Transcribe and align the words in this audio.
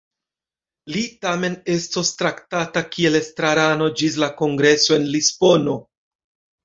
Li 0.93 1.03
tamen 1.25 1.57
estos 1.73 2.11
traktata 2.21 2.83
kiel 2.95 3.19
estrarano 3.21 3.91
ĝis 4.01 4.17
la 4.25 4.31
kongreso 4.41 4.99
en 5.01 5.07
Lisbono. 5.17 5.77